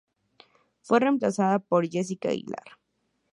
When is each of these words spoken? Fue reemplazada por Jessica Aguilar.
Fue 0.81 0.99
reemplazada 0.99 1.59
por 1.59 1.87
Jessica 1.87 2.29
Aguilar. 2.29 2.63